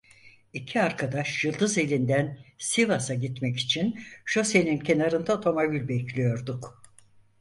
[0.53, 6.81] İki arkadaş Yıldızeli'nden Sivas'a gitmek için şosenin kenarında otomobil bekliyorduk.